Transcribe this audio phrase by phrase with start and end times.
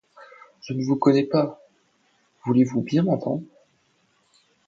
[0.61, 1.61] Je ne vous connais pas.—
[2.47, 3.43] Voulez-vous bien m’entendre?